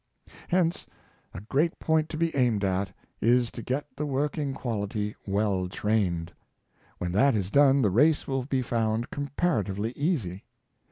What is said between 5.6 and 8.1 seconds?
trained. When that is done, the